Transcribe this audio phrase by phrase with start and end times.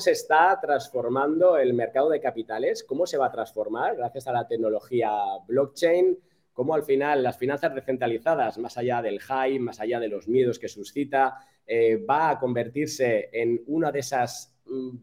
[0.00, 4.48] se está transformando el mercado de capitales, cómo se va a transformar gracias a la
[4.48, 5.12] tecnología
[5.46, 6.18] blockchain,
[6.52, 10.58] cómo al final las finanzas descentralizadas, más allá del hype, más allá de los miedos
[10.58, 11.36] que suscita,
[11.66, 14.96] eh, va a convertirse en una de esas mm,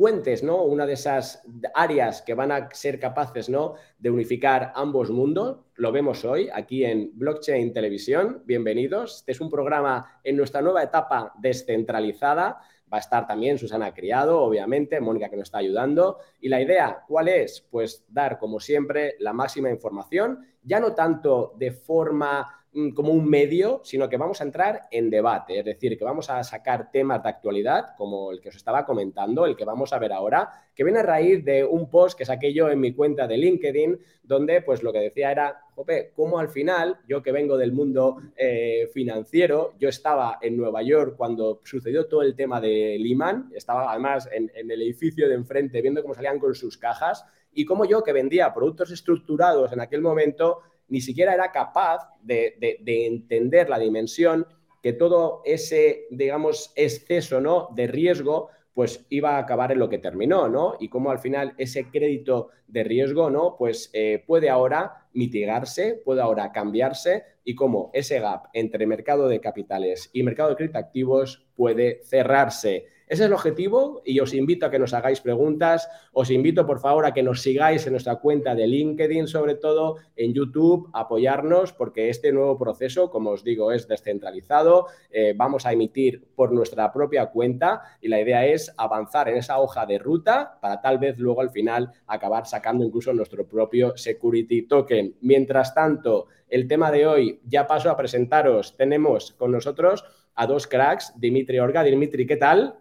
[0.00, 0.62] puentes, ¿no?
[0.62, 1.42] Una de esas
[1.74, 3.74] áreas que van a ser capaces, ¿no?
[3.98, 5.58] De unificar ambos mundos.
[5.74, 8.42] Lo vemos hoy aquí en Blockchain Televisión.
[8.46, 9.18] Bienvenidos.
[9.18, 12.60] Este es un programa en nuestra nueva etapa descentralizada
[12.92, 16.18] Va a estar también Susana Criado, obviamente, Mónica que nos está ayudando.
[16.40, 17.66] Y la idea, ¿cuál es?
[17.70, 22.59] Pues dar, como siempre, la máxima información, ya no tanto de forma
[22.94, 26.44] como un medio, sino que vamos a entrar en debate, es decir, que vamos a
[26.44, 30.12] sacar temas de actualidad, como el que os estaba comentando, el que vamos a ver
[30.12, 33.38] ahora, que viene a raíz de un post que saqué yo en mi cuenta de
[33.38, 37.72] LinkedIn, donde pues lo que decía era, jope, cómo al final, yo que vengo del
[37.72, 43.50] mundo eh, financiero, yo estaba en Nueva York cuando sucedió todo el tema de Lehman,
[43.52, 47.64] estaba además en, en el edificio de enfrente viendo cómo salían con sus cajas, y
[47.64, 53.68] como yo que vendía productos estructurados en aquel momento, ni siquiera era capaz de, entender
[53.70, 54.46] la dimensión
[54.82, 57.68] que todo ese, digamos, exceso ¿no?
[57.74, 60.76] de riesgo pues iba a acabar en lo que terminó, ¿no?
[60.78, 63.56] Y cómo al final ese crédito de riesgo, ¿no?
[63.58, 69.40] Pues eh, puede ahora mitigarse, puede ahora cambiarse y cómo ese gap entre mercado de
[69.40, 72.86] capitales y mercado de crédito activos puede cerrarse.
[73.10, 75.88] Ese es el objetivo y os invito a que nos hagáis preguntas.
[76.12, 79.96] Os invito, por favor, a que nos sigáis en nuestra cuenta de LinkedIn, sobre todo
[80.14, 84.86] en YouTube, apoyarnos, porque este nuevo proceso, como os digo, es descentralizado.
[85.10, 89.58] Eh, vamos a emitir por nuestra propia cuenta y la idea es avanzar en esa
[89.58, 94.68] hoja de ruta para tal vez luego al final acabar sacando incluso nuestro propio security
[94.68, 95.16] token.
[95.20, 98.76] Mientras tanto, el tema de hoy, ya paso a presentaros.
[98.76, 100.04] Tenemos con nosotros
[100.36, 101.82] a dos cracks, Dimitri Orga.
[101.82, 102.76] Dimitri, ¿qué tal?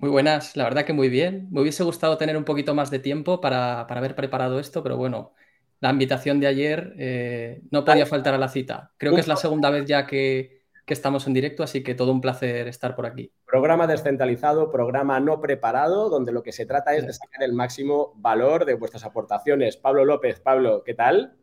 [0.00, 1.48] Muy buenas, la verdad que muy bien.
[1.50, 5.34] Me hubiese gustado tener un poquito más de tiempo para, haber preparado esto, pero bueno,
[5.78, 8.92] la invitación de ayer eh, no podía faltar a la cita.
[8.96, 12.12] Creo que es la segunda vez ya que, que, estamos en directo, así que todo
[12.12, 13.30] un placer estar por aquí.
[13.44, 18.14] Programa descentralizado, programa no preparado, donde lo que se trata es de sacar el máximo
[18.16, 19.76] valor de vuestras aportaciones.
[19.76, 21.34] Pablo López, Pablo, ¿qué tal?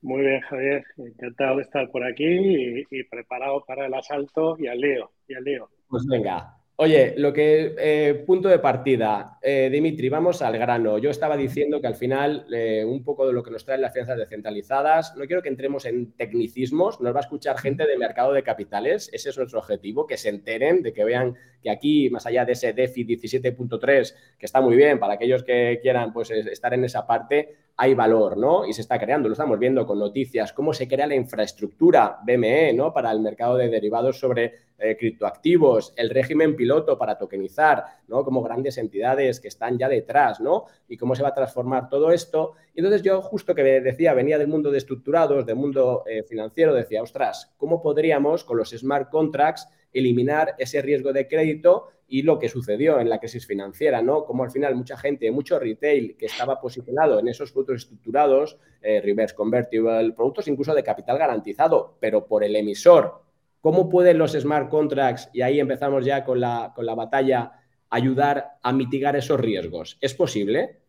[0.00, 0.86] Muy bien, Javier.
[0.96, 5.10] Encantado de estar por aquí y, y preparado para el asalto y al lío.
[5.28, 5.68] Y al lío.
[5.90, 10.98] Pues venga, Oye, lo que eh, punto de partida, eh, Dimitri, vamos al grano.
[10.98, 13.92] Yo estaba diciendo que al final eh, un poco de lo que nos traen las
[13.92, 18.32] finanzas descentralizadas, no quiero que entremos en tecnicismos, nos va a escuchar gente de mercado
[18.32, 22.26] de capitales, ese es nuestro objetivo, que se enteren, de que vean que aquí, más
[22.26, 26.72] allá de ese DEFI 17.3, que está muy bien para aquellos que quieran pues, estar
[26.74, 28.64] en esa parte, hay valor, ¿no?
[28.64, 32.72] Y se está creando, lo estamos viendo con noticias, cómo se crea la infraestructura BME,
[32.72, 32.92] ¿no?
[32.92, 38.24] Para el mercado de derivados sobre eh, criptoactivos, el régimen piloto para tokenizar, ¿no?
[38.24, 40.66] Como grandes entidades que están ya detrás, ¿no?
[40.88, 42.52] Y cómo se va a transformar todo esto.
[42.74, 46.74] Y entonces yo justo que decía, venía del mundo de estructurados, del mundo eh, financiero,
[46.74, 52.38] decía, ostras, ¿cómo podríamos con los smart contracts eliminar ese riesgo de crédito y lo
[52.38, 54.24] que sucedió en la crisis financiera, ¿no?
[54.24, 59.00] Como al final mucha gente, mucho retail que estaba posicionado en esos productos estructurados, eh,
[59.02, 63.27] reverse convertible, productos incluso de capital garantizado, pero por el emisor.
[63.60, 67.52] ¿Cómo pueden los smart contracts, y ahí empezamos ya con la, con la batalla,
[67.90, 69.98] ayudar a mitigar esos riesgos?
[70.00, 70.80] ¿Es posible?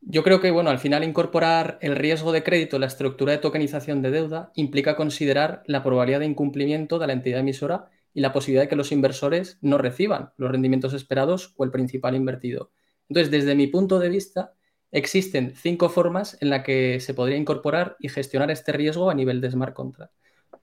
[0.00, 3.38] Yo creo que, bueno, al final incorporar el riesgo de crédito en la estructura de
[3.38, 8.32] tokenización de deuda implica considerar la probabilidad de incumplimiento de la entidad emisora y la
[8.32, 12.70] posibilidad de que los inversores no reciban los rendimientos esperados o el principal invertido.
[13.08, 14.54] Entonces, desde mi punto de vista,
[14.92, 19.40] existen cinco formas en las que se podría incorporar y gestionar este riesgo a nivel
[19.40, 20.14] de smart contract.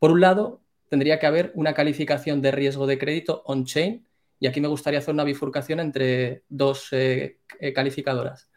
[0.03, 4.05] Por un lado, tendría que haber una calificación de riesgo de crédito on-chain
[4.37, 8.49] y aquí me gustaría hacer una bifurcación entre dos eh, eh, calificadoras.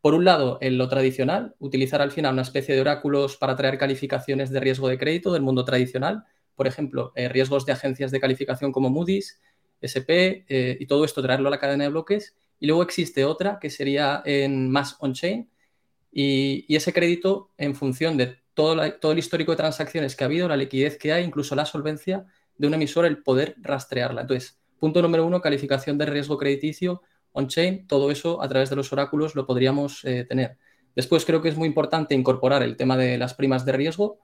[0.00, 3.78] Por un lado, en lo tradicional, utilizar al final una especie de oráculos para traer
[3.78, 6.24] calificaciones de riesgo de crédito del mundo tradicional,
[6.56, 9.40] por ejemplo, eh, riesgos de agencias de calificación como Moody's,
[9.78, 10.42] SP
[10.80, 12.34] y todo esto traerlo a la cadena de bloques.
[12.58, 15.48] Y luego existe otra que sería en más on-chain
[16.10, 20.56] y, ese crédito en función de todo, el histórico de transacciones que ha habido, la
[20.56, 22.26] liquidez que hay, incluso la solvencia
[22.56, 24.22] de un emisor, el poder rastrearla.
[24.22, 28.92] Entonces, punto número uno, calificación de riesgo crediticio on-chain, todo eso a través de los
[28.92, 30.56] oráculos lo podríamos eh, tener.
[30.96, 34.18] Después creo que es muy importante incorporar el tema de las primas de riesgo.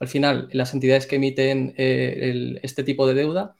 [0.00, 3.54] Al final, las entidades que emiten eh, este tipo de deuda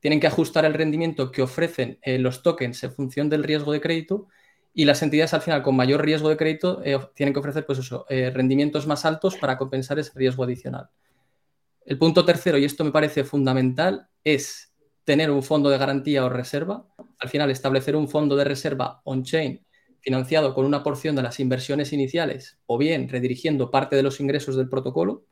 [0.00, 3.82] tienen que ajustar el rendimiento que ofrecen eh, los tokens en función del riesgo de
[3.82, 4.28] crédito
[4.78, 6.82] y las entidades al final con mayor riesgo de crédito
[7.14, 10.90] tienen que ofrecer pues eso, rendimientos más altos para compensar ese riesgo adicional.
[11.86, 14.74] El punto tercero, y esto me parece fundamental, es
[15.04, 16.86] tener un fondo de garantía o reserva,
[17.18, 19.64] al final establecer un fondo de reserva on-chain
[20.00, 24.56] financiado con una porción de las inversiones iniciales o bien redirigiendo parte de los ingresos
[24.56, 25.24] del protocolo.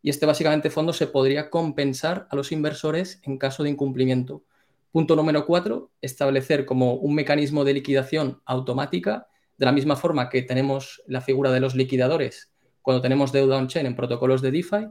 [0.00, 4.44] Y este básicamente fondo se podría compensar a los inversores en caso de incumplimiento.
[4.90, 10.42] Punto número cuatro, establecer como un mecanismo de liquidación automática, de la misma forma que
[10.42, 12.52] tenemos la figura de los liquidadores
[12.88, 14.88] cuando tenemos deuda on-chain en protocolos de DeFi,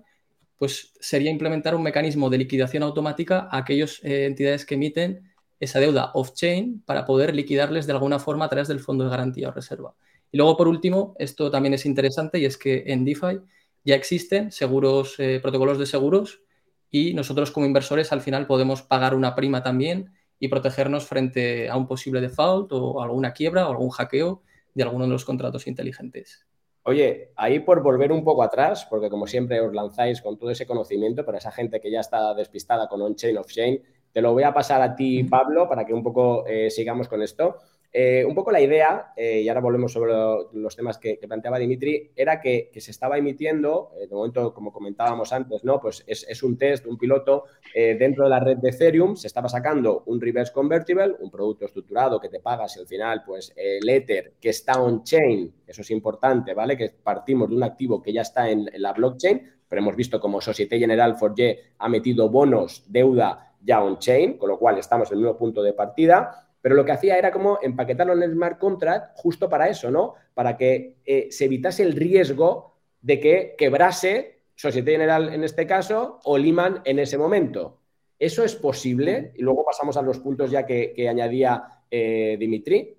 [0.56, 5.80] pues sería implementar un mecanismo de liquidación automática a aquellas eh, entidades que emiten esa
[5.80, 9.52] deuda off-chain para poder liquidarles de alguna forma a través del fondo de garantía o
[9.52, 9.96] reserva.
[10.32, 13.40] Y luego, por último, esto también es interesante y es que en DeFi
[13.84, 16.42] ya existen seguros, eh, protocolos de seguros
[16.90, 21.78] y nosotros como inversores al final podemos pagar una prima también y protegernos frente a
[21.78, 24.42] un posible default o alguna quiebra o algún hackeo
[24.74, 26.46] de alguno de los contratos inteligentes.
[26.84, 30.66] Oye, ahí por volver un poco atrás, porque como siempre os lanzáis con todo ese
[30.66, 33.82] conocimiento, para esa gente que ya está despistada con on-chain, off-chain,
[34.14, 37.22] te lo voy a pasar a ti, Pablo, para que un poco eh, sigamos con
[37.22, 37.58] esto.
[38.00, 42.12] Eh, un poco la idea, eh, y ahora volvemos sobre los temas que, planteaba Dimitri,
[42.16, 45.82] era que, se estaba emitiendo, de momento, como comentábamos antes, ¿no?
[45.82, 50.04] Pues es, un test, un piloto dentro de la red de Ethereum, se estaba sacando
[50.06, 54.34] un reverse convertible, un producto estructurado que te pagas y al final, pues el Ether
[54.40, 56.78] que está on-chain, eso es importante, ¿vale?
[56.78, 60.40] Que partimos de un activo que ya está en, la blockchain, pero hemos visto como
[60.40, 65.24] Societe General Forge ha metido bonos, deuda ya on-chain, con lo cual estamos en el
[65.24, 69.12] mismo punto de partida, pero lo que hacía era como empaquetarlo en el smart contract
[69.16, 70.16] justo para eso, ¿no?
[70.34, 76.20] Para que eh, se evitase el riesgo de que quebrase Societe General en este caso
[76.26, 77.80] o Lehman en ese momento.
[78.20, 79.32] ¿Eso es posible?
[79.36, 82.98] Y luego pasamos a los puntos ya que, añadía eh, Dimitri.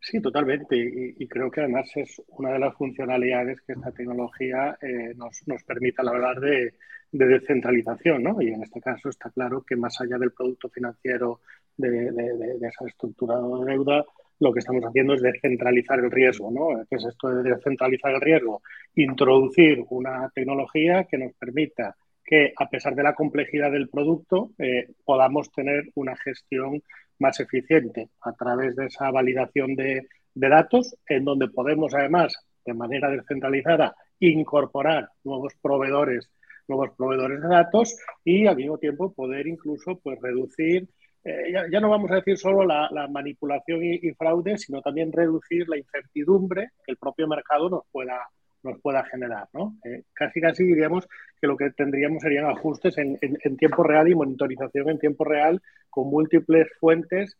[0.00, 0.76] Sí, totalmente.
[1.16, 5.62] Y, creo que además es una de las funcionalidades que esta tecnología eh, nos, nos
[5.62, 6.74] permite hablar de,
[7.12, 8.42] de descentralización, ¿no?
[8.42, 11.42] Y en este caso está claro que más allá del producto financiero
[11.80, 14.04] de, esa estructura de deuda,
[14.38, 16.84] lo que estamos haciendo es descentralizar el riesgo, ¿no?
[16.88, 18.62] ¿Qué es esto de descentralizar el riesgo?
[18.94, 24.88] Introducir una tecnología que nos permita que, a pesar de la complejidad del producto, eh,
[25.04, 26.82] podamos tener una gestión
[27.18, 32.34] más eficiente a través de esa validación de, de datos, en donde podemos, además,
[32.64, 36.30] de manera descentralizada, incorporar nuevos proveedores
[36.70, 40.88] nuevos proveedores de datos y al mismo tiempo poder incluso pues, reducir,
[41.24, 45.76] eh, ya, no vamos a decir solo la, manipulación y, fraude, sino también reducir la
[45.76, 48.28] incertidumbre que el propio mercado nos pueda,
[48.62, 49.48] nos pueda generar.
[49.52, 49.76] ¿no?
[49.84, 51.06] Eh, casi casi diríamos
[51.40, 53.18] que lo que tendríamos serían ajustes en,
[53.58, 57.36] tiempo real y monitorización en tiempo real con múltiples fuentes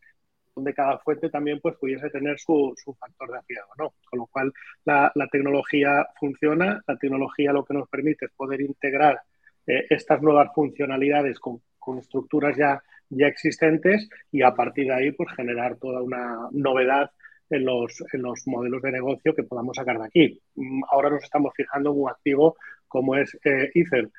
[0.55, 3.67] donde cada fuente también pues, pudiese tener su, factor de afiado.
[3.77, 3.93] ¿no?
[4.09, 9.21] Con lo cual, la, tecnología funciona, la tecnología lo que nos permite es poder integrar
[9.65, 11.61] eh, estas nuevas funcionalidades con,
[11.97, 17.11] estructuras ya, ya existentes y a partir de ahí pues, generar toda una novedad
[17.49, 20.41] en los, en los modelos de negocio que podamos sacar de aquí.
[20.55, 22.55] Mm, ahora nos estamos fijando en un activo
[22.87, 24.09] como es eh, Ether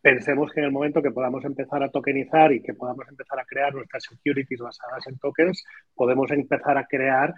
[0.00, 3.44] pensemos que en el momento que podamos empezar a tokenizar y que podamos empezar a
[3.44, 7.34] crear nuestras securities basadas en tokens, podemos empezar a crear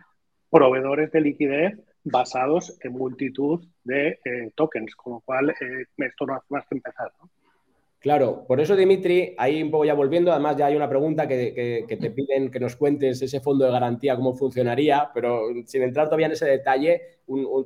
[0.50, 6.34] proveedores de liquidez basados en multitud de eh, tokens, con lo cual eh, esto no
[6.34, 7.10] hace más que empezar.
[8.00, 11.84] Claro, por eso Dimitri, ahí un poco ya volviendo, además ya hay una pregunta que,
[11.86, 16.26] te piden que nos cuentes ese fondo de garantía, cómo funcionaría, pero sin entrar todavía
[16.26, 17.02] en ese detalle,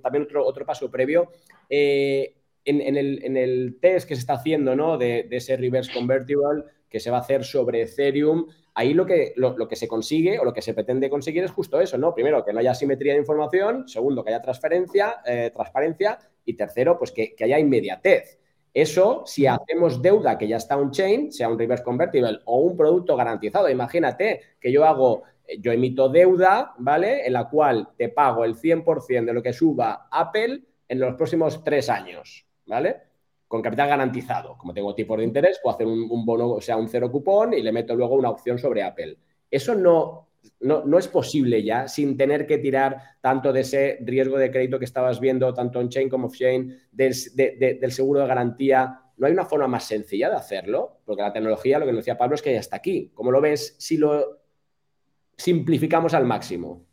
[0.03, 1.31] también otro, otro paso previo.
[1.71, 4.99] Eh, en, el, test que se está haciendo ¿no?
[4.99, 9.69] de, ese reverse convertible que se va a hacer sobre Ethereum, ahí lo que, lo,
[9.69, 12.15] que se consigue o lo que se pretende conseguir es justo eso, ¿no?
[12.15, 16.97] Primero, que no haya simetría de información, segundo, que haya transferencia, eh, transparencia y tercero,
[16.99, 18.39] pues que, haya inmediatez.
[18.75, 23.17] Eso, si hacemos deuda que ya está on-chain, sea un reverse convertible o un producto
[23.17, 25.23] garantizado, imagínate que yo hago,
[25.61, 27.25] yo emito deuda, ¿vale?
[27.27, 31.63] En la cual te pago el 100% de lo que suba Apple en los próximos
[31.63, 32.45] tres años.
[32.67, 33.03] ¿vale?
[33.49, 34.57] Con capital garantizado.
[34.59, 37.63] Como tengo tipos de interés, puedo hacer un, bono, o sea, un cero cupón y
[37.63, 39.17] le meto luego una opción sobre Apple.
[39.51, 40.29] Eso no,
[40.61, 44.85] no, es posible ya sin tener que tirar tanto de ese riesgo de crédito que
[44.85, 49.01] estabas viendo, tanto en chain como off-chain, del seguro de garantía.
[49.17, 51.01] ¿No hay una forma más sencilla de hacerlo?
[51.05, 53.13] Porque la tecnología, lo que nos decía Pablo, es que ya está aquí.
[53.15, 54.41] ¿Cómo lo ves si lo
[55.37, 56.85] simplificamos al máximo?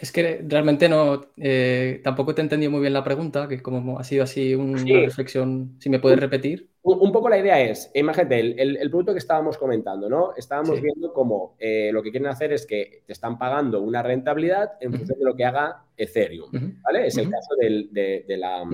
[0.00, 3.98] Es que realmente no, eh, tampoco te he entendido muy bien la pregunta, que como
[3.98, 6.70] ha sido así una reflexión, si me puedes repetir.
[6.82, 10.34] Un, poco la idea es, imagínate, el, el, producto que estábamos comentando, ¿no?
[10.34, 14.72] Estábamos viendo cómo eh, lo que quieren hacer es que te están pagando una rentabilidad
[14.80, 16.50] en función de lo que haga Ethereum,
[16.82, 17.06] ¿vale?
[17.06, 18.64] Es el caso de, la,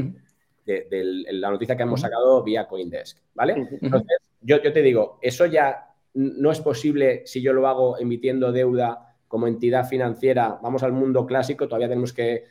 [0.64, 3.68] de, la noticia que hemos sacado vía Coindesk, ¿vale?
[3.82, 8.52] Entonces, yo, yo te digo, eso ya no es posible si yo lo hago emitiendo
[8.52, 12.44] deuda como entidad financiera, vamos al mundo clásico, todavía tenemos que,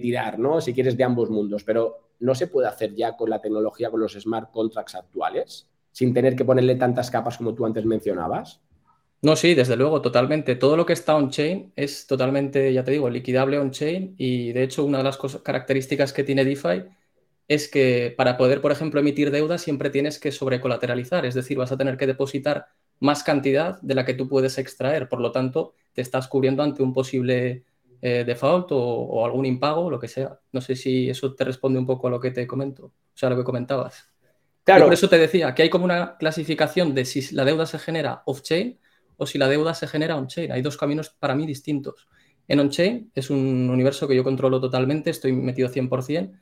[0.00, 0.60] tirar, ¿no?
[0.60, 4.00] Si quieres, de ambos mundos, pero no se puede hacer ya con la tecnología, con
[4.00, 8.60] los smart contracts actuales, sin tener que ponerle tantas capas como tú antes mencionabas.
[9.22, 10.56] No, sí, desde luego, totalmente.
[10.56, 14.84] Todo lo que está on-chain es totalmente, ya te digo, liquidable on-chain y de hecho
[14.84, 16.84] una de las características que tiene DeFi
[17.48, 21.72] es que para poder, por ejemplo, emitir deuda siempre tienes que sobrecolateralizar, es decir, vas
[21.72, 22.66] a tener que depositar
[23.00, 25.08] más cantidad de la que tú puedes extraer.
[25.08, 27.64] Por lo tanto, te estás cubriendo ante un posible
[28.00, 30.38] eh, default o, algún impago, lo que sea.
[30.52, 33.30] No sé si eso te responde un poco a lo que te comento, o sea,
[33.30, 34.10] lo que comentabas.
[34.64, 34.84] Claro.
[34.84, 38.24] por eso te decía que hay como una clasificación de si la deuda se genera
[38.26, 38.76] off-chain
[39.16, 40.50] o si la deuda se genera on-chain.
[40.50, 42.08] Hay dos caminos para mí distintos.
[42.48, 46.32] En on-chain es un universo que yo controlo totalmente, estoy metido 100%.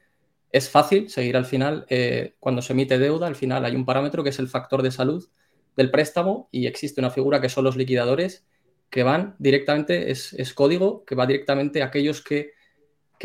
[0.50, 4.22] Es fácil seguir al final, eh, cuando se emite deuda, al final hay un parámetro
[4.22, 5.28] que es el factor de salud
[5.76, 8.46] del préstamo y existe una figura que son los liquidadores
[8.90, 12.52] que van directamente, es, código que va directamente a aquellos que,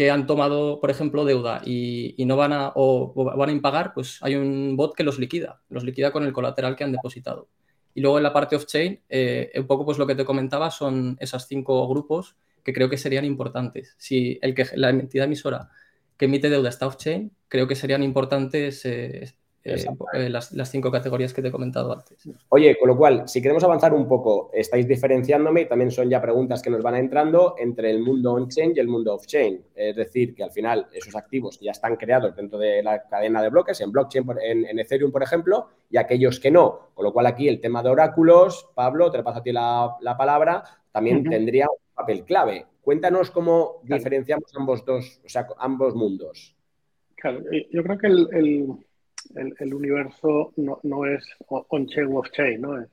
[0.10, 4.36] han tomado, por ejemplo, deuda y, no van a, o, van a impagar, pues hay
[4.36, 7.50] un bot que los liquida, los liquida con el colateral que han depositado.
[7.94, 11.18] Y luego en la parte off-chain, eh, un poco pues lo que te comentaba son
[11.20, 13.96] esos cinco grupos que creo que serían importantes.
[13.98, 15.70] Si el que, la entidad emisora
[16.18, 21.34] que emite deuda está off-chain, creo que serían importantes eh, eh, eh, las, cinco categorías
[21.34, 22.30] que te he comentado antes.
[22.50, 26.22] Oye, con lo cual, si queremos avanzar un poco, estáis diferenciándome y también son ya
[26.22, 29.62] preguntas que nos van entrando entre el mundo on-chain y el mundo off-chain.
[29.76, 33.50] Es decir, que al final esos activos ya están creados dentro de la cadena de
[33.50, 36.92] bloques, en blockchain, en, Ethereum, por ejemplo, y aquellos que no.
[36.94, 40.16] Con lo cual, aquí el tema de oráculos, Pablo, te lo paso a ti la,
[40.18, 42.66] palabra, también tendría un papel clave.
[42.82, 46.56] Cuéntanos cómo diferenciamos ambos dos, o sea, ambos mundos.
[47.16, 48.68] Claro, yo creo que el el,
[49.74, 52.80] universo no, es on-chain o off-chain, ¿no?
[52.80, 52.88] Eh,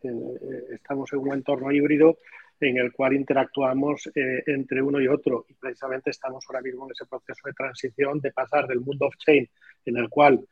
[0.73, 2.19] estamos en un entorno híbrido
[2.61, 6.93] en el cual interactuamos eh, entre uno y otro y precisamente estamos ahora mismo en
[6.93, 9.49] ese proceso de transición de pasar del mundo off-chain
[9.85, 10.47] en el cual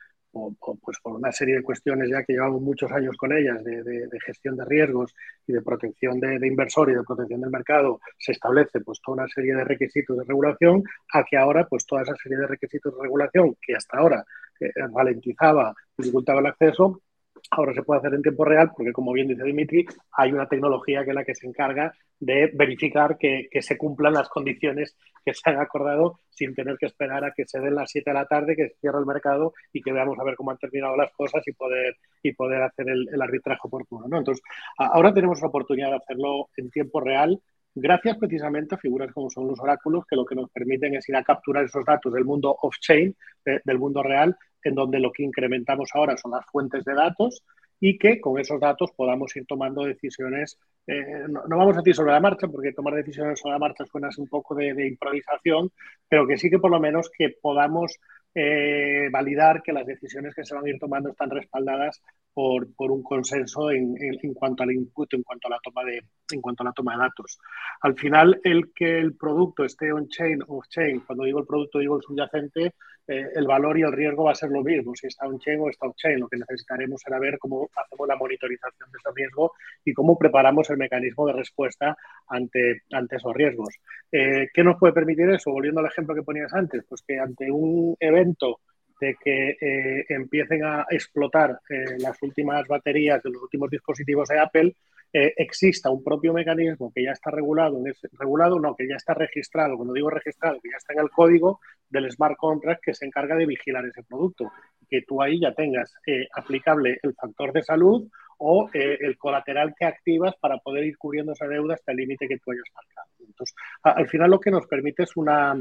[0.83, 4.57] pues por una serie de cuestiones ya que llevamos muchos años con ellas, de, gestión
[4.57, 5.14] de riesgos
[5.47, 9.23] y de protección de, de, inversor y de protección del mercado, se establece pues toda
[9.23, 12.95] una serie de requisitos de regulación, a que ahora pues toda esa serie de requisitos
[12.97, 14.25] de regulación que hasta ahora
[14.58, 17.02] que ralentizaba, dificultaba el acceso,
[17.50, 21.04] ahora se puede hacer en tiempo real porque, como bien dice Dimitri, hay una tecnología
[21.04, 25.50] que es la que se encarga de verificar que, se cumplan las condiciones que se
[25.50, 28.56] han acordado sin tener que esperar a que se den las 7 de la tarde,
[28.56, 31.42] que se cierre el mercado y que veamos a ver cómo han terminado las cosas
[31.46, 34.06] y poder, y poder hacer el, arbitraje oportuno.
[34.08, 34.18] ¿no?
[34.18, 34.42] Entonces,
[34.78, 37.40] ahora tenemos la oportunidad de hacerlo en tiempo real
[37.75, 41.16] gracias precisamente a figuras como son los oráculos, que lo que nos permiten es ir
[41.16, 43.14] a capturar esos datos del mundo off-chain,
[43.45, 47.43] del mundo real, en donde lo que incrementamos ahora son las fuentes de datos
[47.81, 52.12] y que con esos datos podamos ir tomando decisiones, eh, no, vamos a decir sobre
[52.12, 55.71] la marcha, porque tomar decisiones sobre la marcha suena un poco de improvisación,
[56.09, 57.99] pero que sí que por lo menos que podamos
[58.35, 62.91] eh, validar que las decisiones que se van a ir tomando están respaldadas por, por
[62.91, 66.62] un consenso en, en, cuanto al input, en cuanto a la toma de, en cuanto
[66.62, 67.38] a la toma de datos.
[67.81, 72.03] Al final, el que el producto esté on-chain off-chain, cuando digo el producto digo el
[72.03, 72.75] subyacente,
[73.06, 75.68] eh, el valor y el riesgo va a ser lo mismo, si está on-chain o
[75.68, 76.20] está off-chain.
[76.20, 79.52] Lo que necesitaremos será ver cómo hacemos la monitorización de ese riesgo
[79.84, 81.96] y cómo preparamos el mecanismo de respuesta
[82.28, 83.75] ante, ante esos riesgos.
[84.11, 85.50] Eh, ¿Qué nos puede permitir eso?
[85.50, 88.61] Volviendo al ejemplo que ponías antes, pues que ante un evento
[89.00, 91.58] de que eh, empiecen a explotar
[91.99, 94.76] las últimas baterías de los últimos dispositivos de Apple,
[95.14, 97.80] exista un propio mecanismo que ya está regulado,
[98.18, 101.61] regulado no, que ya está registrado, cuando digo registrado, que ya está en el código
[101.88, 104.50] del smart contract que se encarga de vigilar ese producto,
[104.90, 105.94] que tú ahí ya tengas
[106.35, 111.33] aplicable el factor de salud o eh, el colateral que activas para poder ir cubriendo
[111.33, 113.09] esa deuda hasta el límite que tú hayas marcado.
[113.21, 115.54] Entonces, al final lo que nos permite es una,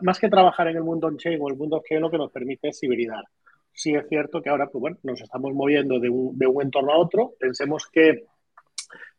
[0.00, 2.68] más que trabajar en el mundo on-chain o el mundo off-chain, lo que nos permite
[2.68, 3.24] es hibridar.
[3.72, 6.92] Sí es cierto que ahora, pues bueno, nos estamos moviendo de un, de un entorno
[6.92, 7.32] a otro.
[7.38, 8.24] Pensemos que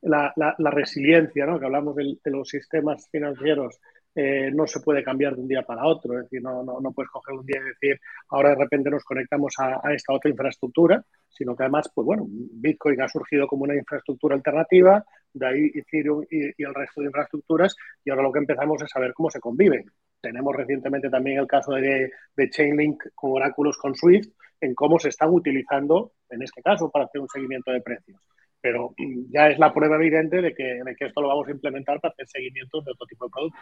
[0.01, 1.59] la, resiliencia, ¿no?
[1.59, 3.79] que hablamos de, los sistemas financieros,
[4.15, 6.17] eh, no se puede cambiar de un día para otro.
[6.17, 7.99] Es decir, no, no, no, puedes coger un día y decir,
[8.29, 11.03] ahora de repente nos conectamos a, a esta otra infraestructura
[11.33, 15.03] sino que además, pues bueno, Bitcoin ha surgido como una infraestructura alternativa,
[15.33, 17.75] de ahí Ethereum y, el resto de infraestructuras,
[18.05, 19.85] y ahora lo que empezamos es saber cómo se conviven.
[20.21, 24.29] Tenemos recientemente también el caso de, de Chainlink con oráculos con Swift,
[24.61, 28.21] en cómo se están utilizando, en este caso, para hacer un seguimiento de precios.
[28.63, 31.51] Pero mm, ya es la prueba evidente de que, de que esto lo vamos a
[31.51, 33.61] implementar para hacer seguimiento de otro tipo de productos.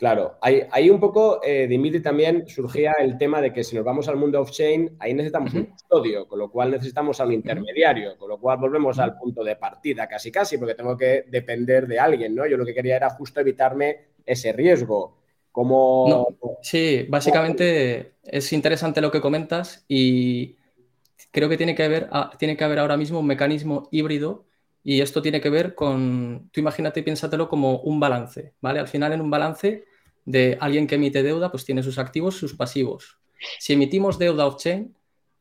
[0.00, 4.08] Claro, ahí, un poco, eh, Dimitri, también surgía el tema de que si nos vamos
[4.08, 8.30] al mundo off-chain, ahí necesitamos un custodio, con lo cual necesitamos a un intermediario, con
[8.30, 12.34] lo cual volvemos al punto de partida casi casi, porque tengo que depender de alguien,
[12.34, 12.46] ¿no?
[12.46, 15.18] Yo lo que quería era justo evitarme ese riesgo.
[15.52, 16.28] Como...
[16.62, 20.56] sí, básicamente es interesante lo que comentas y
[21.30, 24.44] creo que tiene que, haber, ah, tiene que haber ahora mismo un mecanismo híbrido
[24.82, 28.80] y esto tiene que ver con, tú imagínate y piénsatelo como un balance, ¿vale?
[28.80, 29.84] Al final en un balance
[30.24, 33.18] de alguien que emite deuda, pues tiene sus activos, sus pasivos.
[33.58, 34.94] Si emitimos deuda off-chain,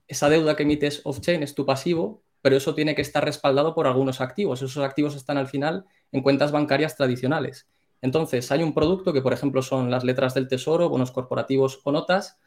[0.07, 3.87] esa deuda que emites off-chain es tu pasivo, pero eso tiene que estar respaldado por
[3.87, 4.61] algunos activos.
[4.61, 7.67] Esos activos están al final en cuentas bancarias tradicionales.
[8.01, 11.91] Entonces, hay un producto que, por ejemplo, son las letras del tesoro, bonos corporativos o
[11.91, 12.37] notas,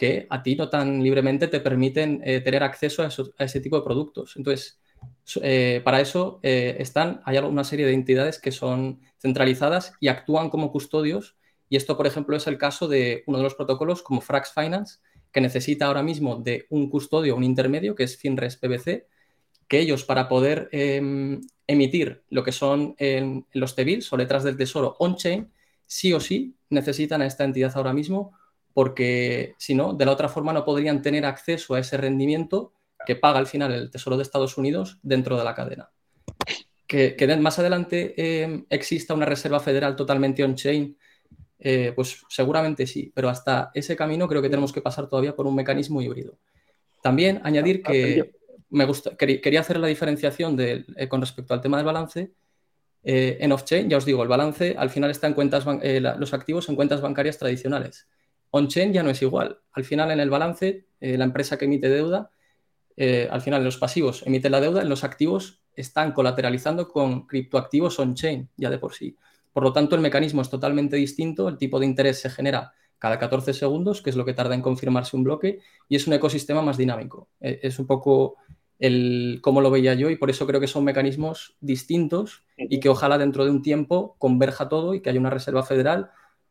[0.00, 3.82] que a ti no tan libremente te permiten eh, tener acceso a, ese tipo de
[3.82, 4.34] productos.
[4.34, 4.80] Entonces,
[5.42, 10.48] eh, para eso eh, están, hay una serie de entidades que son centralizadas y actúan
[10.48, 11.36] como custodios
[11.68, 15.00] y esto, por ejemplo, es el caso de uno de los protocolos como Frax Finance,
[15.30, 19.06] que necesita ahora mismo de un custodio, un intermedio, que es Finres PBC,
[19.68, 24.56] que ellos para poder em, emitir lo que son em, los T-bills o letras del
[24.56, 25.52] tesoro on-chain,
[25.84, 28.32] sí o sí necesitan a esta entidad ahora mismo,
[28.72, 32.72] porque si no, de la otra forma no podrían tener acceso a ese rendimiento
[33.06, 35.90] que paga al final el Tesoro de Estados Unidos dentro de la cadena.
[36.86, 40.96] Que, más adelante em, exista una reserva federal totalmente on-chain
[41.62, 45.46] eh, pues seguramente sí, pero hasta ese camino creo que tenemos que pasar todavía por
[45.46, 46.38] un mecanismo híbrido.
[47.02, 48.32] También añadir que
[48.70, 52.32] me gusta, quería hacer la diferenciación eh, con respecto al tema del balance.
[53.02, 55.66] Eh, en off-chain, ya os digo, el balance al final está en cuentas,
[56.18, 58.08] los activos en cuentas bancarias tradicionales.
[58.50, 59.58] On-chain ya no es igual.
[59.72, 62.30] Al final, en el balance, la empresa que emite deuda,
[62.96, 67.98] al final en los pasivos emite la deuda, en los activos están colateralizando con criptoactivos
[67.98, 69.16] on-chain ya de por sí.
[69.52, 73.18] Por lo tanto, el mecanismo es totalmente distinto, el tipo de interés se genera cada
[73.18, 76.60] 14 segundos, que es lo que tarda en confirmarse un bloque, y es un ecosistema
[76.60, 77.28] más dinámico.
[77.40, 78.36] E, es un poco
[78.78, 82.88] el cómo lo veía yo y por eso creo que son mecanismos distintos y que
[82.88, 86.10] ojalá dentro de un tiempo converja todo y que haya una Reserva Federal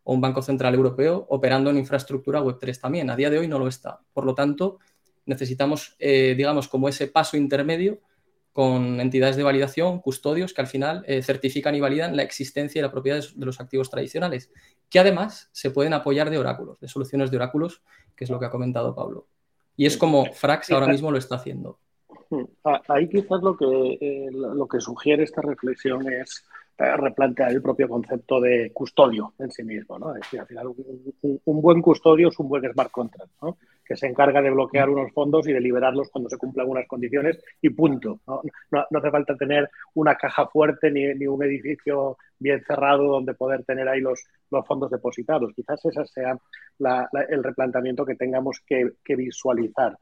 [0.09, 3.11] o un Banco Central Europeo operando en infraestructura Web3 también.
[3.11, 3.99] A día de hoy no lo está.
[4.11, 4.79] Por lo tanto,
[5.27, 7.99] necesitamos, eh, digamos, como ese paso intermedio
[8.51, 12.81] con entidades de validación, custodios, que al final eh, certifican y validan la existencia y
[12.81, 14.51] la propiedad de, los activos tradicionales,
[14.89, 17.83] que además se pueden apoyar de oráculos, de soluciones de oráculos,
[18.15, 19.27] que es lo que ha comentado Pablo.
[19.77, 21.77] Y es como Frax ahora mismo lo está haciendo.
[22.87, 26.47] Ahí quizás lo que, eh, lo que sugiere esta reflexión es
[26.79, 29.99] replantear el propio concepto de custodio en sí mismo.
[29.99, 30.15] ¿no?
[30.15, 33.31] Es decir, al final un, un, buen custodio es un buen smart contract.
[33.41, 33.57] ¿no?
[33.89, 37.43] Que se encarga de bloquear unos fondos y de liberarlos cuando se cumplan unas condiciones
[37.59, 38.19] y punto.
[38.27, 43.89] No, hace falta tener una caja fuerte ni, un edificio bien cerrado donde poder tener
[43.89, 45.51] ahí los, los fondos depositados.
[45.55, 46.37] Quizás ese sea
[47.29, 49.97] el replanteamiento que tengamos que, visualizar.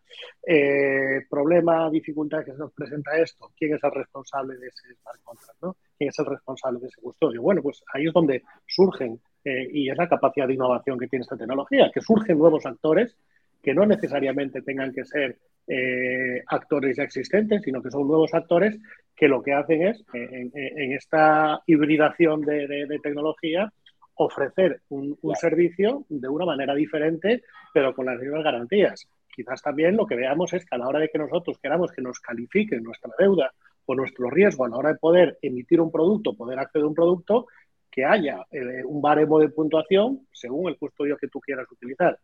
[0.46, 3.52] Eh, problema, dificultad que se nos presenta esto.
[3.58, 5.62] ¿Quién es el responsable de ese smart contract?
[5.62, 5.78] ¿no?
[5.98, 7.42] ¿Quién es el responsable de ese custodio?
[7.42, 11.24] Bueno, pues ahí es donde surgen eh, y es la capacidad de innovación que tiene
[11.24, 13.16] esta tecnología, que surgen nuevos actores
[13.62, 18.80] que no necesariamente tengan que ser eh, actores ya existentes, sino que son nuevos actores
[19.16, 23.74] que lo que hacen es, en, esta hibridación de, tecnología,
[24.16, 27.44] ofrecer un, servicio de una manera diferente,
[27.74, 29.10] pero con las mismas garantías.
[29.28, 32.02] Quizás también lo que veamos es que a la hora de que nosotros queramos que
[32.02, 33.52] nos califiquen nuestra deuda
[33.86, 36.96] o nuestro riesgo a la hora de poder emitir un producto, poder acceder a un
[36.96, 37.48] producto,
[37.92, 42.18] que haya eh, un baremo de puntuación según el custodio que tú quieras utilizar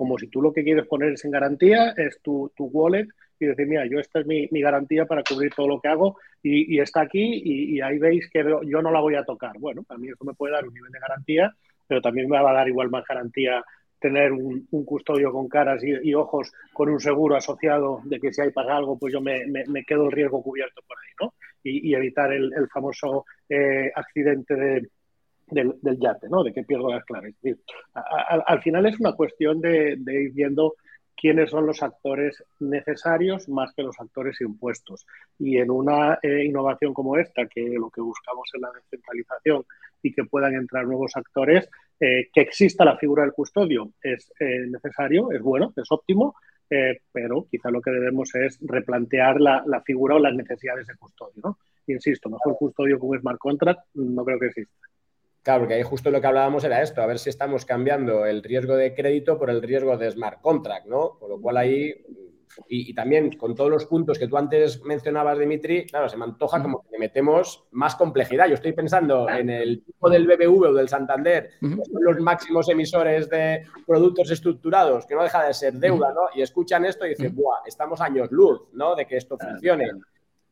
[0.00, 3.06] como si tú lo que quieres poner es en garantía, es tu, wallet
[3.38, 6.80] y decir, mira, yo esta es mi, garantía para cubrir todo lo que hago y,
[6.80, 9.58] está aquí y, ahí veis que yo no la voy a tocar.
[9.58, 11.54] Bueno, a mí eso me puede dar un nivel de garantía,
[11.86, 13.62] pero también me va a dar igual más garantía
[13.98, 18.52] tener un, custodio con caras y, ojos con un seguro asociado de que si hay
[18.52, 19.44] pasa algo, pues yo me,
[19.86, 21.34] quedo el riesgo cubierto por ahí, ¿no?
[21.62, 24.88] Y, evitar el, famoso eh, accidente de,
[25.50, 26.42] del, yate, ¿no?
[26.42, 27.34] De que pierdo las claves.
[27.94, 30.74] al final es una cuestión de, ir viendo
[31.20, 35.06] quiénes son los actores necesarios más que los actores impuestos.
[35.38, 39.64] Y en una eh, innovación como esta, que lo que buscamos es la descentralización
[40.02, 41.68] y que puedan entrar nuevos actores,
[42.00, 46.34] eh, que exista la figura del custodio es eh, necesario, es bueno, es óptimo,
[47.12, 51.42] pero quizá lo que debemos es replantear la, figura o las necesidades de custodio.
[51.42, 51.58] ¿no?
[51.88, 54.86] Insisto, mejor custodio un smart contract no creo que exista.
[55.42, 58.42] Claro, porque ahí justo lo que hablábamos era esto, a ver si estamos cambiando el
[58.42, 61.18] riesgo de crédito por el riesgo de smart contract, ¿no?
[61.18, 61.94] Con lo cual ahí
[62.68, 66.60] Y, también con todos los puntos que tú antes mencionabas, Dimitri, claro, se me antoja
[66.60, 68.48] como que le metemos más complejidad.
[68.48, 72.68] Yo estoy pensando en el tipo del BBV o del Santander, que son los máximos
[72.68, 76.22] emisores de productos estructurados, que no deja de ser deuda, ¿no?
[76.34, 77.60] Y escuchan esto y dicen, ¡buah!
[77.66, 78.94] Estamos años luz, ¿no?
[78.94, 79.88] De que esto funcione.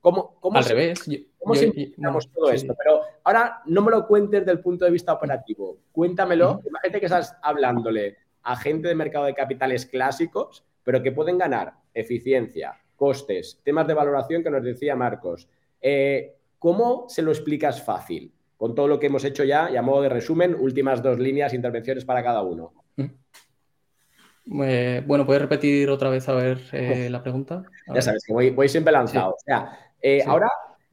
[0.01, 1.05] ¿Cómo, Al revés.
[1.39, 2.75] ¿Cómo simplificamos todo esto?
[2.79, 5.79] Pero ahora no me lo cuentes del punto de vista operativo.
[5.93, 6.61] Cuéntamelo.
[6.67, 11.75] Imagínate que estás hablándole a gente de mercado de capitales clásicos, pero que pueden ganar
[11.93, 15.49] eficiencia, costes, temas de valoración que nos decía Marcos.
[15.81, 18.33] Eh, ¿Cómo se lo explicas fácil?
[18.57, 21.55] Con todo lo que hemos hecho ya y a modo de resumen, últimas dos líneas,
[21.55, 22.73] intervenciones para cada uno.
[24.65, 27.65] Eh, bueno, ¿puedes repetir otra vez a ver eh, la pregunta?
[27.95, 29.33] ya sabes que voy, siempre lanzado.
[29.33, 29.79] O sea,
[30.27, 30.49] ahora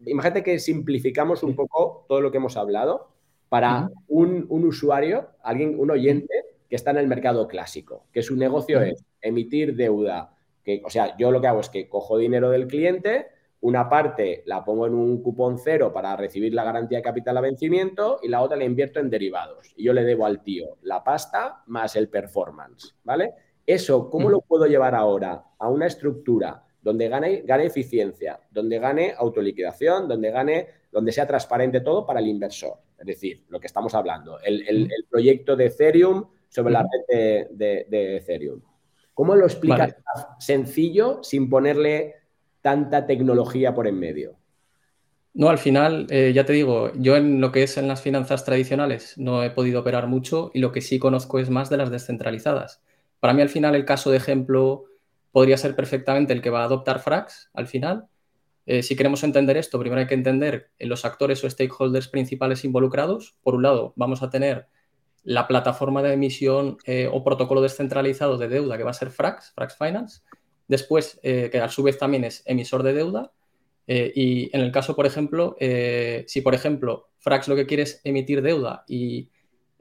[0.05, 3.09] imagínate que simplificamos un poco todo lo que hemos hablado
[3.49, 6.33] para un, un, usuario, alguien, un oyente
[6.69, 10.31] que está en el mercado clásico, que su negocio es emitir deuda.
[10.63, 13.27] Que, o sea, yo lo que hago es que cojo dinero del cliente,
[13.61, 17.41] una parte la pongo en un cupón cero para recibir la garantía de capital a
[17.41, 19.73] vencimiento y la otra la invierto en derivados.
[19.75, 23.33] Y yo le debo al tío la pasta más el performance, ¿vale?
[23.65, 29.15] Eso, ¿cómo lo puedo llevar ahora a una estructura donde gane, gane eficiencia, donde gane
[29.17, 32.77] autoliquidación, donde gane, donde sea transparente todo para el inversor?
[32.99, 38.61] Es decir, lo que estamos hablando, el, proyecto de Ethereum sobre la red de, Ethereum.
[39.15, 39.95] ¿Cómo lo explicas
[40.37, 42.17] sencillo sin ponerle
[42.61, 44.35] tanta tecnología por en medio?
[45.33, 48.45] No, al final, eh, ya te digo, yo en lo que es en las finanzas
[48.45, 51.89] tradicionales no he podido operar mucho y lo que sí conozco es más de las
[51.89, 52.83] descentralizadas.
[53.19, 54.85] Para mí, al final, el caso de ejemplo
[55.35, 58.05] podría ser perfectamente el que va a adoptar Frax al final.
[58.65, 63.35] Eh, si queremos entender esto, primero hay que entender los actores o stakeholders principales involucrados.
[63.43, 64.67] Por un lado, vamos a tener
[65.25, 69.51] la plataforma de emisión eh, o protocolo descentralizado de deuda que va a ser Frax,
[69.53, 70.21] Frax Finance.
[70.69, 73.33] Después, eh, que a su vez también es emisor de deuda.
[73.87, 78.41] Y en el caso, por ejemplo, si por ejemplo Frax lo que quiere es emitir
[78.41, 79.29] deuda y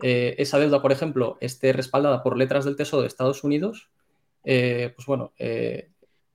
[0.03, 3.89] esa deuda, por ejemplo, esté respaldada por letras del Tesoro de Estados Unidos,
[4.45, 5.33] pues bueno,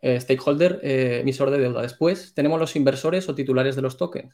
[0.04, 1.82] stakeholder, emisor de deuda.
[1.82, 4.34] Después tenemos los inversores o titulares de los tokens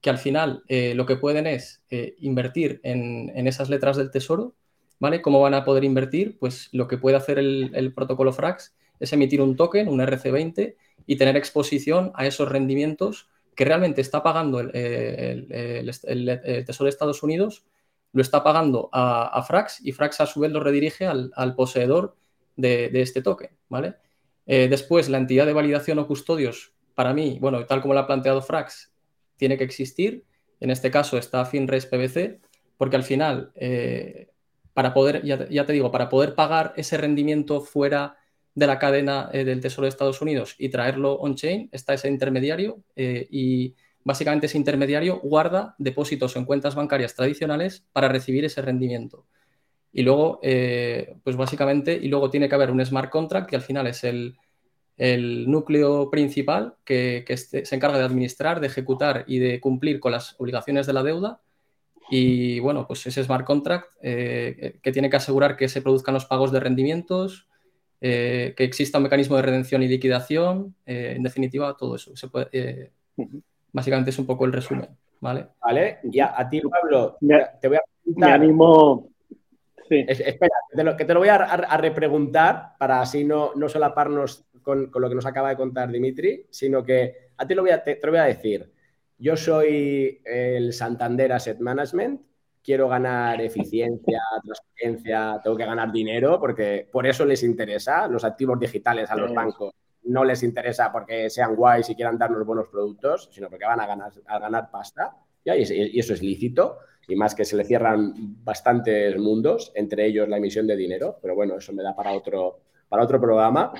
[0.00, 4.54] que al final eh, lo que pueden es eh, invertir en, esas letras del tesoro,
[5.00, 5.22] ¿vale?
[5.22, 6.38] ¿Cómo van a poder invertir?
[6.38, 10.76] Pues lo que puede hacer el, protocolo Frax es emitir un token, un RC20,
[11.06, 14.72] y tener exposición a esos rendimientos que realmente está pagando el,
[16.66, 17.64] Tesoro de Estados Unidos,
[18.12, 22.16] lo está pagando a, Frax y Frax a su vez lo redirige al, poseedor
[22.56, 23.96] de, este token, ¿vale?
[24.46, 28.06] Eh, después, la entidad de validación o custodios, para mí, bueno, tal como lo ha
[28.06, 28.92] planteado Frax,
[29.36, 30.24] tiene que existir.
[30.60, 32.40] En este caso está FinRes PBC,
[32.78, 34.30] porque al final, eh,
[34.72, 38.16] para poder, ya, te digo, para poder pagar ese rendimiento fuera
[38.54, 42.82] de la cadena eh, del Tesoro de Estados Unidos y traerlo on-chain, está ese intermediario
[42.96, 49.26] y básicamente ese intermediario guarda depósitos en cuentas bancarias tradicionales para recibir ese rendimiento.
[49.98, 50.40] Y luego,
[51.24, 54.36] pues básicamente, y luego tiene que haber un smart contract que al final es el,
[54.96, 60.12] el núcleo principal que, este, se encarga de administrar, de ejecutar y de cumplir con
[60.12, 61.40] las obligaciones de la deuda.
[62.08, 66.24] Y bueno, pues ese smart contract eh, que tiene que asegurar que se produzcan los
[66.24, 67.48] pagos de rendimientos,
[68.00, 72.16] eh, que exista un mecanismo de redención y liquidación, eh, en definitiva, todo eso.
[72.16, 72.92] Se puede,
[73.72, 74.88] básicamente es un poco el resumen.
[75.18, 75.48] ¿Vale?
[75.62, 77.16] Vale, ya a ti, Pablo,
[77.60, 78.28] te voy a preguntar.
[78.28, 79.08] Me animo.
[79.90, 85.14] Espera, que te, lo, voy a, repreguntar para así no, no solaparnos con, lo que
[85.14, 88.20] nos acaba de contar Dimitri, sino que a ti lo voy a, te, lo voy
[88.20, 88.72] a decir.
[89.18, 92.20] Yo soy el Santander Asset Management,
[92.62, 98.58] quiero ganar eficiencia, transparencia, tengo que ganar dinero, porque por eso les interesa los activos
[98.58, 99.72] digitales a los bancos.
[100.02, 103.86] No les interesa porque sean guays y quieran darnos buenos productos, sino porque van a
[103.86, 105.16] ganar, a ganar pasta.
[105.44, 108.14] Y eso es lícito, y más que se le cierran
[108.44, 112.60] bastantes mundos, entre ellos la emisión de dinero, pero bueno, eso me da para otro,
[112.88, 113.72] para otro programa.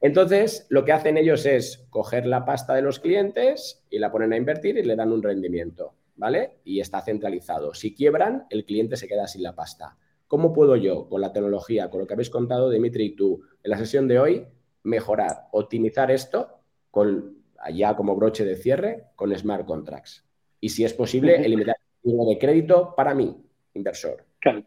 [0.00, 4.32] Entonces, lo que hacen ellos es coger la pasta de los clientes y la ponen
[4.32, 6.58] a invertir y le dan un rendimiento, ¿vale?
[6.64, 7.74] Y está centralizado.
[7.74, 9.96] Si quiebran, el cliente se queda sin la pasta.
[10.26, 13.70] ¿Cómo puedo yo, con la tecnología, con lo que habéis contado, Dimitri y tú, en
[13.70, 14.46] la sesión de hoy,
[14.82, 20.24] mejorar, optimizar esto con, allá como broche de cierre, con smart contracts?
[20.60, 23.36] Y si es posible, eliminar el de crédito para mí,
[23.74, 24.24] inversor.
[24.40, 24.62] Claro.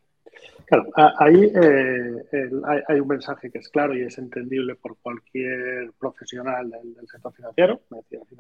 [0.65, 2.51] Claro, ahí eh,
[2.87, 7.81] hay, un mensaje que es claro y es entendible por cualquier profesional del, sector financiero.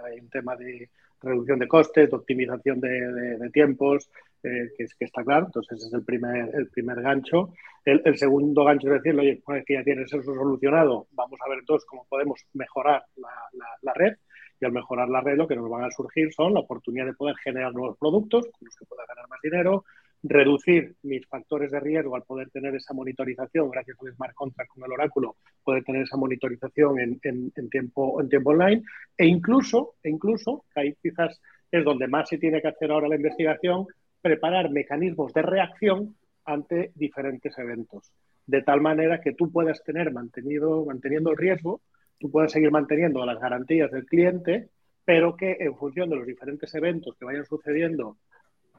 [0.03, 0.89] hay un tema de
[1.21, 4.11] reducción de costes, de optimización de, tiempos,
[4.43, 5.47] eh, que, es, que está claro.
[5.47, 7.53] Entonces, ese es el primer, el primer gancho.
[7.83, 11.65] El, segundo gancho es decir, oye, pues que ya tienes eso solucionado, vamos a ver
[11.65, 13.03] todos cómo podemos mejorar
[13.81, 14.17] la, red.
[14.59, 17.13] Y al mejorar la red, lo que nos van a surgir son la oportunidad de
[17.13, 19.85] poder generar nuevos productos con los que pueda ganar más dinero,
[20.23, 24.83] reducir mis factores de riesgo al poder tener esa monitorización, gracias al smart contract con
[24.83, 27.19] el oráculo, poder tener esa monitorización en,
[27.69, 28.83] tiempo, en tiempo online,
[29.17, 31.39] e incluso, e incluso, ahí quizás
[31.71, 33.87] es donde más se tiene que hacer ahora la investigación,
[34.21, 38.11] preparar mecanismos de reacción ante diferentes eventos,
[38.45, 41.81] de tal manera que tú puedas tener mantenido, manteniendo el riesgo,
[42.19, 44.69] tú puedas seguir manteniendo las garantías del cliente,
[45.05, 48.17] pero que en función de los diferentes eventos que vayan sucediendo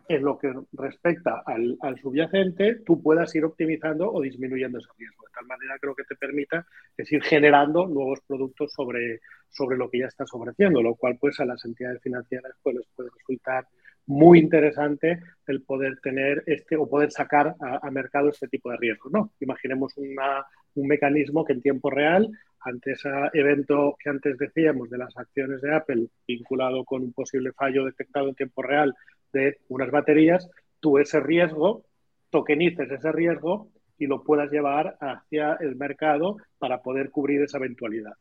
[0.09, 5.25] en lo que respecta al, subyacente, tú puedas ir optimizando o disminuyendo ese riesgo.
[5.25, 9.89] De tal manera creo que te permita es ir generando nuevos productos sobre, sobre lo
[9.89, 13.67] que ya estás ofreciendo, lo cual pues a las entidades financieras pues les puede resultar
[14.07, 19.13] muy interesante el poder tener este o poder sacar a, mercado este tipo de riesgos.
[19.13, 19.31] ¿no?
[19.39, 22.29] Imaginemos un mecanismo que en tiempo real,
[22.61, 27.53] ante ese evento que antes decíamos de las acciones de Apple vinculado con un posible
[27.53, 28.95] fallo detectado en tiempo real
[29.33, 30.49] de unas baterías,
[30.81, 31.85] tú ese riesgo,
[32.31, 33.69] tokenices ese riesgo
[33.99, 38.15] y lo puedas llevar hacia el mercado para poder cubrir esa eventualidad.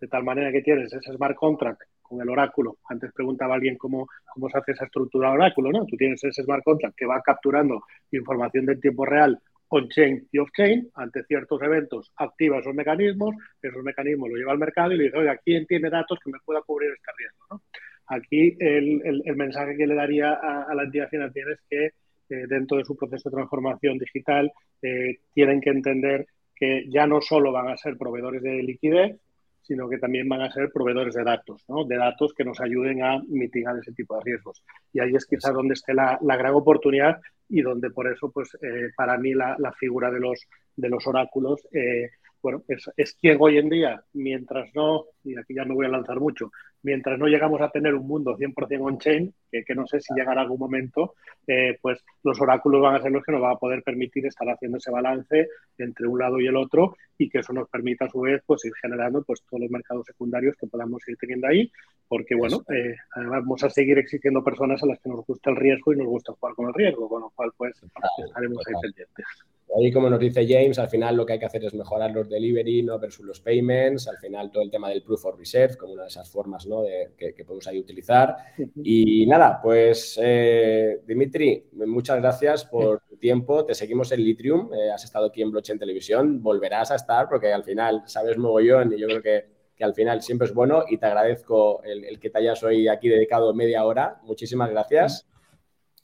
[0.00, 2.78] De tal manera que tienes ese smart contract con el oráculo.
[2.88, 5.84] Antes preguntaba alguien cómo, cómo se hace esa estructura de oráculo, ¿no?
[5.86, 10.90] Tú tienes ese smart contract que va capturando información de tiempo real on-chain y off-chain,
[10.94, 15.18] ante ciertos eventos activa esos mecanismos, esos mecanismos lo lleva al mercado y le dice,
[15.18, 17.62] oiga, ¿quién tiene datos que me pueda cubrir este riesgo?
[18.08, 22.78] Aquí el, el, mensaje que le daría a, la entidad financiera es que eh, dentro
[22.78, 24.52] de su proceso de transformación digital
[24.82, 29.16] eh, tienen que entender que ya no solo van a ser proveedores de liquidez,
[29.66, 31.84] sino que también van a ser proveedores de datos, ¿no?
[31.84, 34.62] de datos que nos ayuden a mitigar ese tipo de riesgos.
[34.92, 38.56] Y ahí es quizás donde esté la, la, gran oportunidad y donde por eso, pues
[38.62, 40.40] eh, para mí la, la, figura de los,
[40.76, 41.66] de los oráculos
[42.42, 45.90] bueno, es, es, quien hoy en día, mientras no, y aquí ya me voy a
[45.90, 46.50] lanzar mucho,
[46.82, 50.42] mientras no llegamos a tener un mundo 100% on-chain, que, que, no sé si llegará
[50.42, 51.14] algún momento,
[51.46, 54.48] eh, pues los oráculos van a ser los que nos van a poder permitir estar
[54.48, 58.10] haciendo ese balance entre un lado y el otro y que eso nos permita a
[58.10, 61.70] su vez pues ir generando pues todos los mercados secundarios que podamos ir teniendo ahí,
[62.08, 65.92] porque bueno, eh, vamos a seguir existiendo personas a las que nos gusta el riesgo
[65.92, 67.74] y nos gusta jugar con el riesgo, con lo cual pues
[68.18, 69.26] estaremos ahí pendientes.
[69.74, 72.28] Ahí, como nos dice James, al final lo que hay que hacer es mejorar los
[72.28, 72.98] delivery ¿no?
[72.98, 76.08] versus los payments, al final todo el tema del proof of reserve, como una de
[76.08, 76.82] esas formas ¿no?
[76.82, 78.36] de, que, podemos ahí utilizar.
[78.82, 84.90] Y nada, pues eh, Dimitri, muchas gracias por tu tiempo, te seguimos en Litrium, eh,
[84.90, 88.98] has estado aquí en Blockchain Televisión, volverás a estar porque al final sabes mogollón y
[88.98, 89.44] yo creo que,
[89.76, 92.88] que al final siempre es bueno y te agradezco el, el, que te hayas hoy
[92.88, 94.20] aquí dedicado media hora.
[94.22, 95.26] Muchísimas gracias.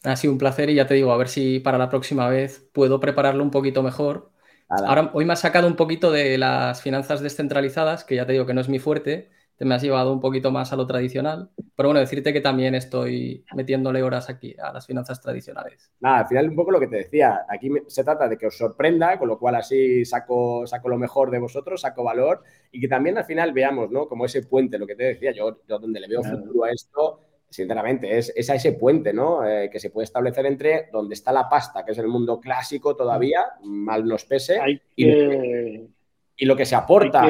[0.04, 2.68] Ha sido un placer y ya te digo, a ver si para la próxima vez
[2.72, 4.30] puedo prepararlo un poquito mejor.
[4.68, 8.46] Ahora, hoy me has sacado un poquito de las finanzas descentralizadas, que ya te digo
[8.46, 11.50] que no es mi fuerte, te me has llevado un poquito más a lo tradicional,
[11.76, 15.92] pero bueno, decirte que también estoy metiéndole horas aquí a las finanzas tradicionales.
[16.00, 18.56] Nada, al final un poco lo que te decía, aquí se trata de que os
[18.56, 22.88] sorprenda, con lo cual así saco, saco lo mejor de vosotros, saco valor y que
[22.88, 24.08] también al final veamos, ¿no?
[24.08, 27.20] Como ese puente, lo que te decía, yo, yo donde le veo futuro a esto
[27.52, 29.46] sinceramente, es, a ese puente ¿no?
[29.46, 32.96] Eh, que se puede establecer entre donde está la pasta, que es el mundo clásico
[32.96, 34.58] todavía, mal nos pese,
[34.96, 37.26] y, lo que se aporta.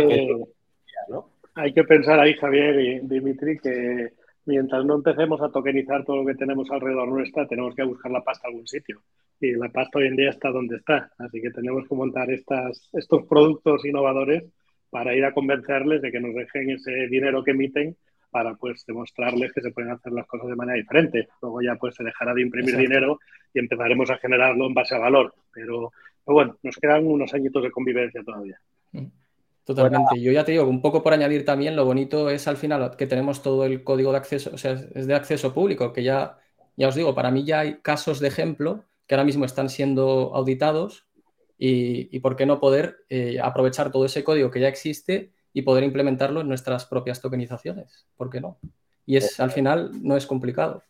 [1.54, 4.12] Hay que, pensar ahí, Javier y Dimitri, que
[4.46, 8.22] mientras no empecemos a tokenizar todo lo que tenemos alrededor nuestra, tenemos que buscar la
[8.22, 9.02] pasta en algún sitio.
[9.38, 11.12] Y la pasta hoy en día está donde está.
[11.18, 14.44] Así que tenemos que montar estas, estos productos innovadores
[14.88, 17.96] para ir a convencerles de que nos dejen ese dinero que emiten
[18.32, 21.28] para pues demostrarles que se pueden hacer las cosas de manera diferente.
[21.42, 23.20] Luego ya pues se dejará de imprimir dinero
[23.52, 25.34] y empezaremos a generarlo en base a valor.
[25.52, 25.92] Pero,
[26.24, 28.58] bueno, nos quedan unos añitos de convivencia todavía.
[28.92, 29.06] Mm.
[29.64, 30.20] Totalmente.
[30.20, 33.06] Yo ya te digo, un poco por añadir también, lo bonito es al final que
[33.06, 36.36] tenemos todo el código de acceso, o sea, es de acceso público, que ya,
[36.76, 40.34] ya os digo, para mí ya hay casos de ejemplo que ahora mismo están siendo
[40.34, 41.06] auditados
[41.58, 45.84] y, por qué no poder eh, aprovechar todo ese código que ya existe y poder
[45.84, 48.06] implementarlo en nuestras propias tokenizaciones.
[48.16, 48.58] ¿Por qué no?
[49.06, 50.82] Y es al final no es complicado.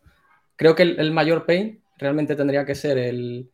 [0.57, 3.51] Creo que el, mayor pain realmente tendría que ser el,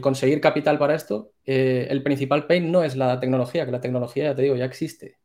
[0.00, 1.32] conseguir capital para esto.
[1.44, 4.64] Eh, el principal pain no es la tecnología, que la tecnología, ya te digo, ya
[4.64, 5.18] existe.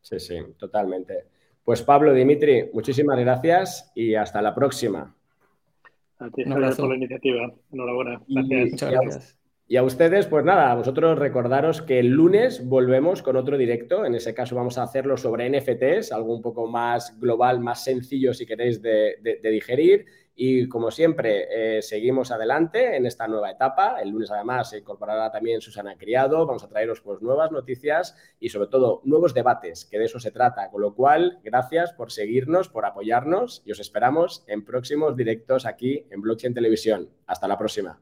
[0.00, 1.26] Sí, sí, totalmente.
[1.62, 5.14] Pues Pablo, Dimitri, muchísimas gracias y hasta la próxima.
[6.18, 7.52] A ti, por la iniciativa.
[7.70, 8.22] Enhorabuena.
[8.26, 8.70] Gracias.
[8.70, 9.37] Muchas gracias.
[9.70, 14.06] Y a ustedes, pues nada, a vosotros recordaros que el lunes volvemos con otro directo.
[14.06, 18.32] En ese caso vamos a hacerlo sobre NFTs, algo un poco más global, más sencillo
[18.32, 20.06] si queréis de, digerir.
[20.34, 24.00] Y como siempre, eh, seguimos adelante en esta nueva etapa.
[24.00, 26.46] El lunes además se incorporará también Susana Criado.
[26.46, 30.30] Vamos a traeros pues nuevas noticias y sobre todo nuevos debates, que de eso se
[30.30, 30.70] trata.
[30.70, 36.06] Con lo cual, gracias por seguirnos, por apoyarnos y os esperamos en próximos directos aquí
[36.10, 37.10] en Blockchain Televisión.
[37.26, 38.00] Hasta la próxima.